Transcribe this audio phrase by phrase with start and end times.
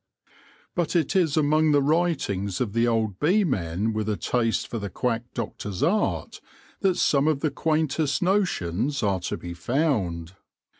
[0.73, 4.79] But it is among the writings of the old bee men with a taste for
[4.79, 6.41] the quack doctor's art
[6.79, 10.33] that some of the quaintest notions are to be found.